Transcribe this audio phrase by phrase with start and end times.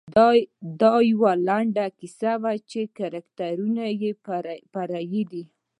[0.81, 4.11] دا یوه لنډه کیسه وه چې کرکټرونه یې
[4.73, 5.43] فرعي دي.